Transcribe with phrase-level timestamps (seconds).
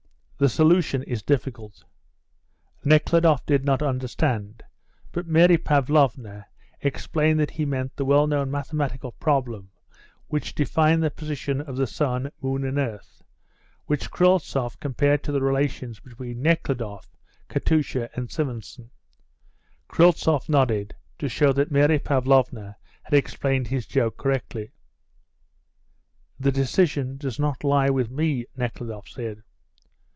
[0.41, 1.83] "The solution is difficult."
[2.83, 4.63] Nekhludoff did not understand,
[5.11, 6.47] but Mary Pavlovna
[6.81, 9.69] explained that he meant the well known mathematical problem
[10.29, 13.21] which defined the position of the sun, moon and earth,
[13.85, 17.15] which Kryltzoff compared to the relations between Nekhludoff,
[17.47, 18.89] Katusha and Simonson.
[19.89, 24.71] Kryltzoff nodded, to show that Mary Pavlovna had explained his joke correctly.
[26.39, 29.43] "The decision does not lie with me," Nekhludoff said.